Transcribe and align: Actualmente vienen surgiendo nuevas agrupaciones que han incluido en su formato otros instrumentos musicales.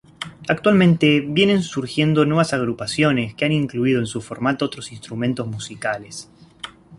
Actualmente 0.49 1.19
vienen 1.21 1.61
surgiendo 1.61 2.25
nuevas 2.25 2.53
agrupaciones 2.53 3.35
que 3.35 3.45
han 3.45 3.51
incluido 3.51 3.99
en 3.99 4.07
su 4.07 4.19
formato 4.19 4.65
otros 4.65 4.91
instrumentos 4.91 5.45
musicales. 5.45 6.27